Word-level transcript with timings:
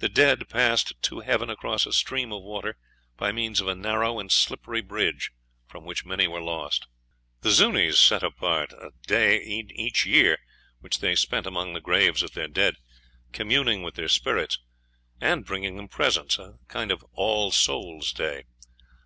The 0.00 0.10
dead 0.10 0.46
passed 0.50 1.00
to 1.04 1.20
heaven 1.20 1.48
across 1.48 1.86
a 1.86 1.92
stream 1.94 2.34
of 2.34 2.42
water 2.42 2.76
by 3.16 3.32
means 3.32 3.62
of 3.62 3.66
a 3.66 3.74
narrow 3.74 4.18
and 4.20 4.30
slippery 4.30 4.82
bridge, 4.82 5.30
from 5.66 5.86
which 5.86 6.04
many 6.04 6.28
were 6.28 6.42
lost. 6.42 6.86
The 7.40 7.48
Zuñis 7.48 7.94
set 7.98 8.22
apart 8.22 8.72
a 8.74 8.90
day 9.06 9.36
in 9.38 9.70
each 9.70 10.04
year 10.04 10.36
which 10.80 10.98
they 11.00 11.14
spent 11.14 11.46
among 11.46 11.72
the 11.72 11.80
graves 11.80 12.22
of 12.22 12.32
their 12.34 12.48
dead, 12.48 12.76
communing 13.32 13.82
with 13.82 13.94
their 13.94 14.06
spirits, 14.08 14.58
and 15.18 15.46
bringing 15.46 15.76
them 15.76 15.88
presents 15.88 16.38
a 16.38 16.58
kind 16.68 16.90
of 16.92 17.02
All 17.14 17.50
souls 17.50 18.12
day. 18.12 18.42